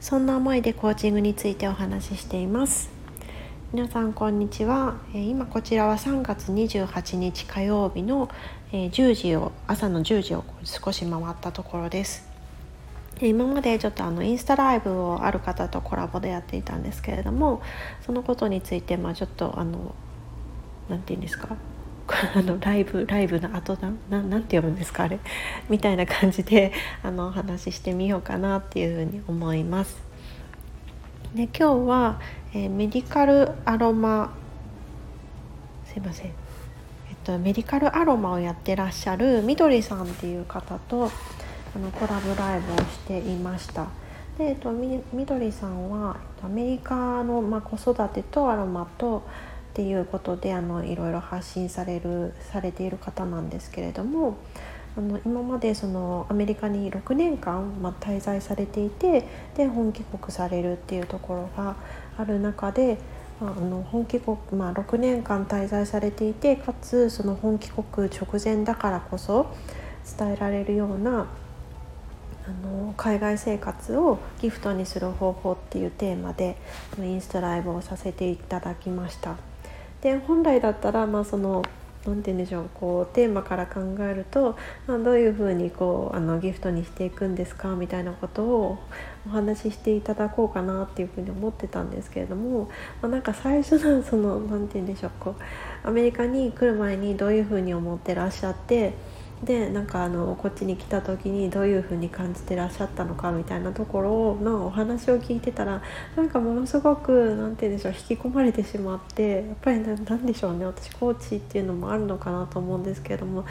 [0.00, 2.88] そんな思いでコーチングについてお話ししています。
[3.72, 4.96] 皆さんこんにちは。
[5.12, 8.30] 今こちらは3月28日火曜日の
[8.72, 12.28] 10時を朝の10時を少し回ったところです。
[13.20, 17.60] 今までちょっとあのインスタライブをある方とコラボでやっていたんですけれども
[18.06, 19.96] そのことについてまあちょっとあの
[20.88, 21.56] 何て言うんですか？
[22.34, 25.18] あのライブライブの後だななんて読むんですかあれ
[25.68, 26.72] みたいな感じで
[27.02, 29.96] あのお話ししてみようかなっていうふうに思います。
[31.34, 32.20] で今日は、
[32.54, 34.32] えー、メディカルアロマ
[35.84, 36.34] すいません、えっ
[37.22, 41.10] と、メディカルアロマをやってらっしゃるみどりさんっていう方と
[41.76, 43.86] あのコラボライブをしていました。
[44.38, 49.24] で、えっと、みみどりさんはアメリカの、まあ、子育てとアロマと
[49.78, 54.36] っていうことであのいろいろ発信されるされている方なんですけれども
[54.96, 61.76] あの今までそのアメリカに6年間、ま、滞在されていてで本帰国されるっていうところが
[62.16, 62.98] ある中で、
[63.40, 69.54] まあ、の本帰国、まあ、6年間滞在されていてかつその本帰国直前だからこそ
[70.18, 71.28] 伝えられるような
[72.48, 76.56] あの海外生活をギフトにする方法っていうテーマで
[76.98, 79.36] インスタライブをさせていただきました。
[80.02, 81.62] で本来だったらまあその
[82.06, 88.78] 何て言うんでしょうこうテーマから考えると、まあ、どういうふうにこうあのギフトにしていくんですかみたいなことを
[89.26, 92.70] お話ししていただこうかなっていうふうに思ってたんですけれども、
[93.02, 95.34] まあ、なんか最初のその何て言うんでしょうこ
[95.84, 99.17] うアメリカに来る前にどういうふうに思ってらっしゃって。
[99.44, 105.80] でなんかあのこっちに来た時にどういう風に感じてらっしゃったのかみたいなところのお話を聞いてたら
[106.16, 113.44] なんかものすごく何て言うんでしょう引き込まれてしまってやっぱり何でしょうね私コーチっていうのもあるのかなと思うんですけれども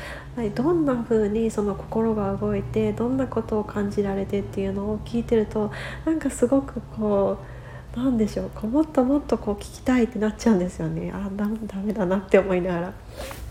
[0.56, 5.72] どんな風にその心が動いてどんなことを感じられてっていうのを聞いてると
[6.06, 7.38] なんかすごくこ
[7.96, 13.47] うなんでしょうもっともっとこう聞きたいってなっちゃうんですよねあダメだなって思いながら。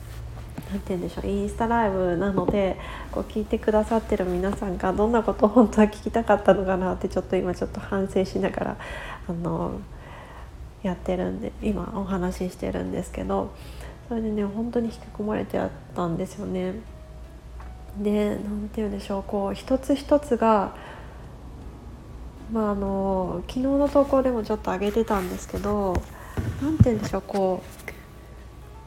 [0.70, 2.76] 何て言うんでしょうインスタライブなので
[3.12, 8.76] こう聞いてくださってる皆さんがどんなことを本当は聞きたかったのかなってちょっと今ちょっと反省しながら
[9.28, 9.80] あの
[10.82, 13.52] やってるんで今お話ししてるんですけど
[14.08, 16.74] それでね本当に引き込まれてあったんですよね。
[17.98, 20.74] で何て言うんでしょうこう一つ一つが
[22.52, 25.94] まああの昨日の投稿でもちょっと上げてたんですけど
[26.62, 27.75] 何て言うんでしょうこう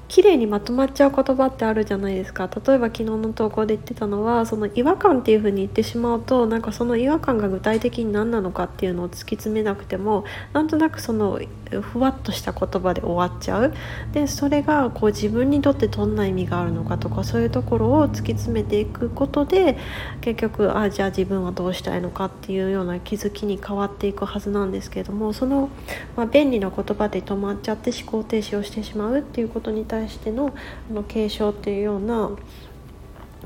[0.10, 2.48] 綺麗にまとまっちゃう言葉ってあるじゃないですか。
[2.48, 11.40] 例えば昨日の投稿で言ってたのはその違和感っていう風に言ってしまうとなんかその違和感が具体的に何なのかっていうのを突き詰めなくてもなんとなくその
[11.82, 13.74] ふわっとした言葉で終わっちゃう。
[14.14, 19.78] でそれがこう自分にとってどんな意味があるのかとかそういうところを突き詰めていくことで
[20.22, 25.70] 結局あじゃあ自分はどうしたいのかっていうような気づきに変わっていくはずなんですけれどもその、
[26.16, 30.54] まあ、便利な言葉で止まっちゃって思考停止をしてしまうっていうことに対しての
[30.90, 32.32] あの継承っていうような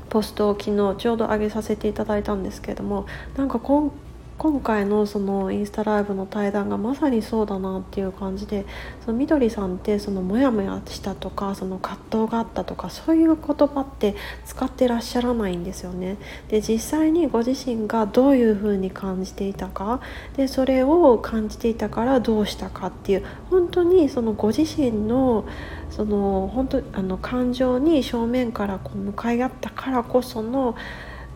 [0.08, 3.06] ポストを昨日ちょうど上げさせていただいたんですけれども
[3.36, 3.90] なんか今
[4.36, 8.66] 今回のそのインスタライブの対談がまさにそうだなっていう感じで
[9.04, 16.16] そのみどりさんってそのモヤモヤしたとかその葛藤があったとかそういう言葉って使ってらっしゃらないんですよね。
[16.48, 20.00] で実際にご自身がどういうふうに感じていたか
[20.36, 25.44] でそれを感じていたからどうしたかっていう本当にそのご自身の
[25.90, 30.74] その本当あの感情に正面からこう向かい合ったからこその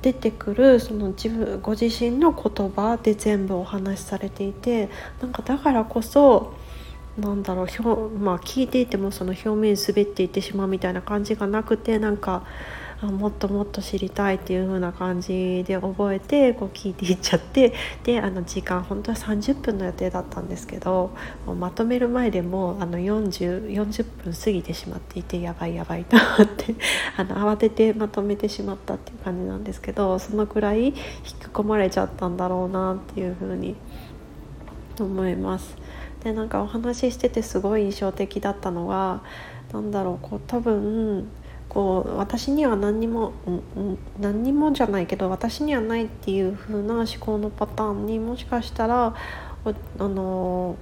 [0.02, 4.88] 出てくるその自分ご自身の言葉で全部お話しされていて
[5.20, 6.54] なんかだからこそ
[7.18, 12.44] なんだろう表、まあ、聞いていてもその表面滑っていってしまうみたいな感じがなくてなんか
[13.00, 17.72] あもっともっと知りたいっていう風な感じで覚えてこう聞いていっちゃって
[18.02, 21.12] であの時間本当は30分の予定だったんですけど
[21.46, 26.74] まとめる前でもあの 40, 40分過ぎてしまっていてやばいやばいと思って
[27.16, 33.76] あの慌ててまとめてしまったっていう感じなんですけどそのくらい引き込まれちゃったんだろうなっていう風に
[34.98, 35.76] 思います。
[36.24, 39.22] でなんかお話ししててすごい印象的だったのは
[39.72, 41.28] 何だろうこう多分
[41.68, 43.32] こう私には何にも、
[44.18, 49.14] 何にもじゃないけど私にはないっていう風な思考のパターンにもしかしたら
[49.64, 50.76] あの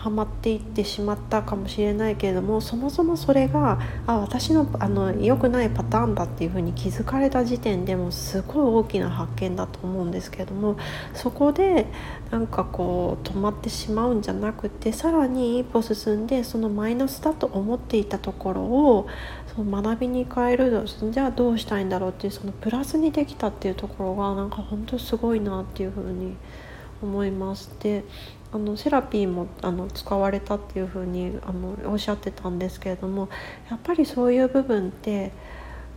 [0.00, 10.78] ハマっていってしまったかもしれないけれどもそもそもそれがあ私のあの良くないパターンだっていうふうに気づかれた時点でもすごい大きな発見だと思うんですけれども
[11.12, 11.84] そこで
[12.30, 19.06] なんかこう止まってしまうんじゃなくてさらに一歩進んでそのマイナスだと思っていたところを
[19.54, 26.36] その学びに変えるじゃあどうしたいんだろうっていうそのプラスにできたっていうところがなんか本当すごいなっていうふうに
[27.02, 27.70] 思います。
[27.80, 28.04] で
[28.52, 33.28] あのセラピーもあの使われたっていうふうにあのおっしゃってたんですけれども
[33.70, 35.32] やっぱりそういう部分って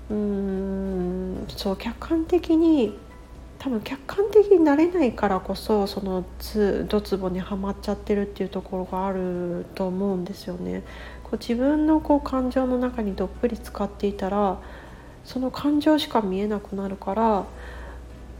[0.10, 2.98] うんそう客観的に
[3.58, 10.84] 多分客観的になれないからこそそのつドツボにはまっちゃってるっていうところがあると思うんですよね。
[11.24, 14.60] こう自分のこう感情の中にどっぷり使っていたら
[15.24, 17.46] その感情しか見えなくなるから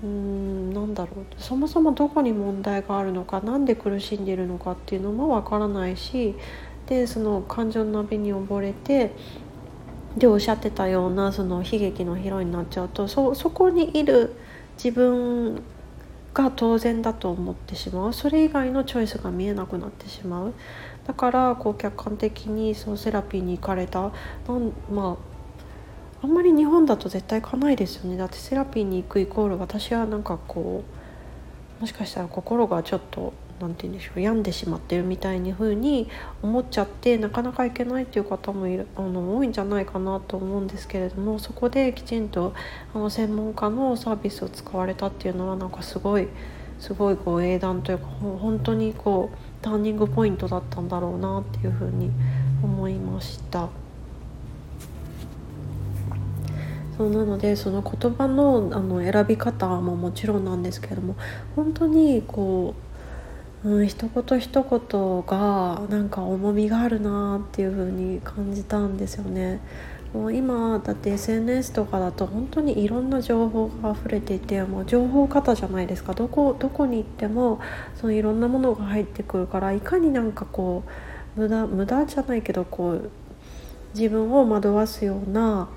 [0.04, 1.26] うんなんだろう。
[1.38, 6.36] そもそもどこに問題があるのか何で苦しんでいるのかっていうのもわからないし
[6.88, 9.12] でその感情の波に溺れて
[10.18, 14.36] でおっしゃってたようなその悲劇のヒロインになっちゃうとそそこにいる
[14.76, 15.64] 自分
[16.34, 18.14] が当然だと思ってしまう。
[18.14, 20.54] それ以外のチョイスが見えなくなってしまう。
[21.08, 25.33] だからこう客観的にそのセラピーに行かれたなんまあ
[26.24, 30.86] あんまり日本だと絶対行かないですよねだってセラピーに行くイコール私はなんかこ
[31.80, 36.10] うもしかしたら心がちょっと何て言うんでしょう病んでしまってるみたいに風に
[36.42, 42.54] 思っちゃってなかなか行けないっていう方もいるあの多いんじゃないかなと思うんですけれどもそこできちんと
[42.96, 46.30] あの専門家のサービスを使われたっていうのはなんかすごい
[46.80, 52.12] すごいこう英断というか本当にこうターニングポイントだったんだろうなっていうふうに
[52.64, 53.83] 思いました。
[56.98, 61.16] そうなのでその言葉のあの選び方ももちろんなんですけれども
[61.56, 62.76] 本当にこ
[63.64, 69.60] う、うん、一言一言がなんか重みがあるなっていう風に感じたんですよね。
[70.14, 77.60] もう今だって SNS とかだと本当にいろんな情報が溢れていてもう情報型じゃないですかどこどこに行っても
[77.96, 80.84] そのいろんなものが入ってくるからいかになんかこ
[81.36, 83.10] う無駄無駄じゃないけどこう
[83.96, 85.68] 自分を惑わすような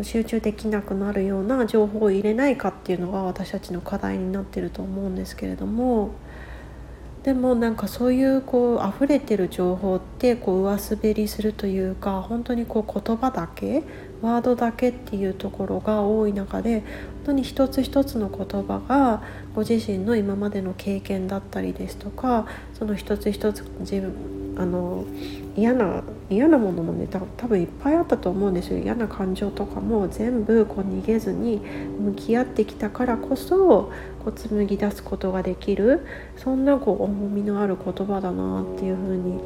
[0.00, 6.12] 集中できなくなるような情報を入れないかっていうのが私たちの課題になってると思うんですけれども
[7.24, 13.84] でもなんかそういうこう溢れてる情報ってこう上滑りするというか本当にこう言葉だけ
[14.22, 16.86] ワードだけっていうところが多い中で本
[17.26, 19.22] 当に一つ一つの言葉が
[19.54, 25.04] ご自身の今までの経験だったりですとかその一つ一つ自分あの
[25.56, 33.92] 嫌な嫌なものもね多分いっぱいあったと思うんですよ嫌な感情とかも全部こう逃げずに向き合ってきたからこそこ
[34.26, 39.40] う紡ぎ出すことができるそんなこう重みのある言葉だなっていう風に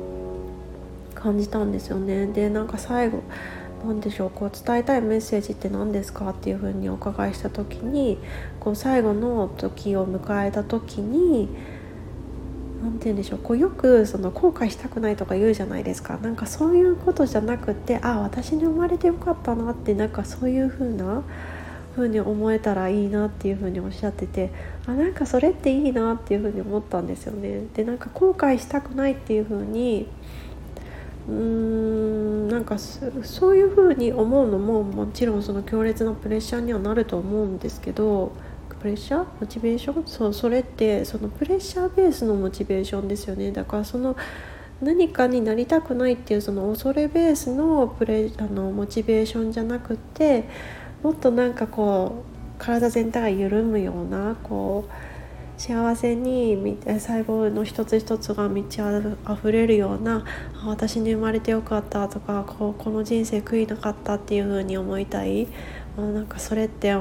[1.14, 2.26] 感じたんですよね。
[2.26, 3.22] でなんか最後
[3.86, 8.18] 何でしょうこう伝えたいメッセージって何ですかっていう風にお伺いした時に
[8.58, 11.48] こう最後の時を迎えた時に
[12.82, 21.22] 何て言うんでしょうこうよくその後悔したくないとか言うじゃないですかなんかそういうことじゃなくてあ私に生まれてよかったなってなんかそういう風な
[21.94, 24.50] 風に思えたらいいなっていう風におっしゃってて
[24.86, 27.66] あなんかそれっていいなっていう風に思ったんですよね。
[27.74, 30.06] でなんか後悔したくないっていう風に
[31.28, 38.32] うーんなんかそういう風に思うのももちろんその強烈なプレッシャーにはなると思うんですけど
[38.80, 39.26] プレッシャー？
[39.40, 40.06] モチベーション？
[40.06, 43.50] そうそれってそのプレッシャーベースのモチベーションですよね。
[43.50, 44.16] だからその
[44.80, 50.48] 何かになりたくないっていうその恐れベースのプレあのモチベーションじゃなくって
[51.02, 52.24] もっとなんかこ
[52.58, 54.92] う体全体が緩むようなこう
[55.56, 60.24] 幸せに細胞の一つ一つが満ち溢れるような
[60.66, 65.48] 私に生まれてよかったとかこうこの人生悔いなかったっていう風に思いたい
[65.96, 66.94] なんかそれって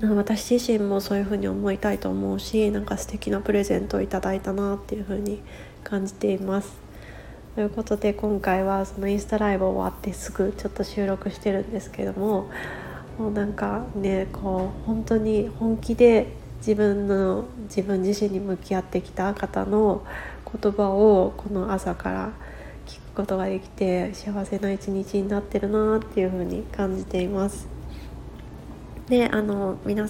[0.00, 5.42] 私自身もそういうふうに思いたいと思うしなんか素敵なプレゼントをいただいたなっていうふうに
[5.84, 6.84] 感じています。
[7.54, 12.50] ということで今回はそのインスタライブ終わってすぐちょっと収録してるんですけども
[13.16, 16.26] もうなんかねこう本当に本気で
[16.66, 20.02] 自分の自分自身に向き合ってきた方の
[20.50, 22.32] 言葉をこの朝から
[22.86, 27.68] 聞くことができて幸せな一日になってるなっていうふうに感じています。
[29.08, 30.08] であの皆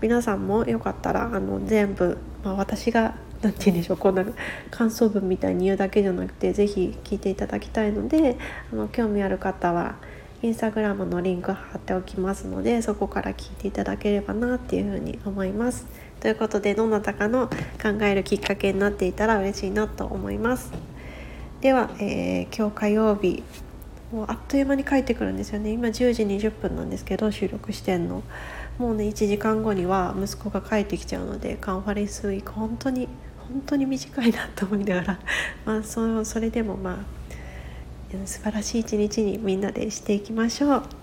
[0.00, 4.24] 皆さんもよかったらあの全部、まあ、私が何て言うんでしょうこんな
[4.72, 8.36] 感想文みたいに言うだけじゃなくて是非聞いていただきたいので
[8.72, 9.94] あの興味ある方は
[10.42, 15.86] インスタグラムのリンク貼っておきますのでそこから聞いていただければなっていうふうに思います。
[16.20, 20.72] ということでどなたかの考えるきっかけになっていたら嬉しいなと思います。
[21.60, 23.42] では、えー、今日火曜日
[24.12, 25.72] もうあっという間に帰ってくるんですよね。
[25.72, 28.22] 今10時20分なんですけど収録してんの。
[28.78, 35.20] もうね1時間後には息子が帰ってきちゃうのでカンファレンスウィーク本当に本当に短いなと思いながら。
[35.66, 37.19] まあそそれでもまあ
[38.26, 40.99] 素晴らしい一日にみんなでしていきましょう。